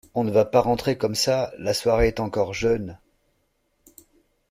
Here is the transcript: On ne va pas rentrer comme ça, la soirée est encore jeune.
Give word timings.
On 0.15 0.23
ne 0.23 0.31
va 0.31 0.45
pas 0.45 0.61
rentrer 0.61 0.97
comme 0.97 1.13
ça, 1.13 1.53
la 1.59 1.75
soirée 1.75 2.07
est 2.07 2.19
encore 2.19 2.55
jeune. 2.55 2.97